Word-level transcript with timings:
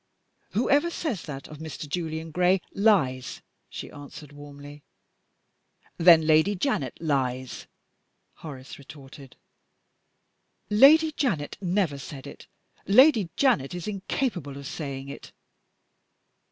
"Whoever 0.53 0.89
says 0.89 1.21
that 1.27 1.47
of 1.47 1.59
Mr. 1.59 1.87
Julian 1.87 2.31
Gray, 2.31 2.59
lies!" 2.73 3.43
she 3.69 3.91
answered, 3.91 4.31
warmly. 4.31 4.83
"Then 5.99 6.25
Lady 6.25 6.55
Janet 6.55 6.99
lies," 6.99 7.67
Horace 8.37 8.79
retorted. 8.79 9.35
"Lady 10.71 11.11
Janet 11.11 11.55
never 11.61 11.99
said 11.99 12.25
it! 12.25 12.47
Lady 12.87 13.29
Janet 13.35 13.75
is 13.75 13.87
incapable 13.87 14.57
of 14.57 14.65
saying 14.65 15.07
it!" 15.09 15.33